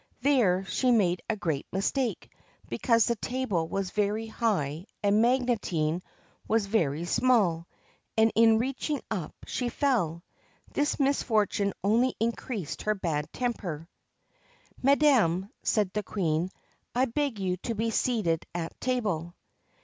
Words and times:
There 0.21 0.65
she 0.65 0.89
made 0.91 1.21
a 1.29 1.35
great 1.35 1.67
mistake, 1.71 2.31
because 2.67 3.05
the 3.05 3.15
table 3.17 3.67
was 3.67 3.91
very 3.91 4.25
high 4.25 4.87
and 5.03 5.21
Magotine 5.23 6.01
was 6.47 6.65
very 6.65 7.05
small, 7.05 7.67
and, 8.17 8.31
in 8.33 8.57
reaching 8.57 8.99
up, 9.11 9.35
she 9.45 9.69
fell. 9.69 10.23
This 10.73 10.99
misfortune 10.99 11.73
only 11.83 12.15
increased 12.19 12.81
her 12.81 12.95
bad 12.95 13.31
temper.' 13.31 13.87
Madam,' 14.81 15.51
said 15.61 15.93
the 15.93 16.01
Queen,' 16.01 16.49
I 16.95 17.05
beg 17.05 17.37
you 17.37 17.57
to 17.57 17.75
be 17.75 17.91
seated 17.91 18.47
at 18.55 18.81
table.' 18.81 19.35